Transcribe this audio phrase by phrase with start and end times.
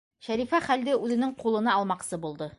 [0.27, 2.49] Шәрифә хәлде үҙенең ҡулына алмаҡсы булды.